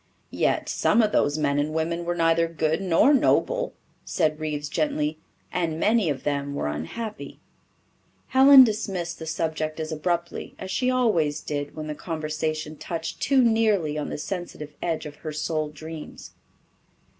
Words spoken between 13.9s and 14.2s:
on the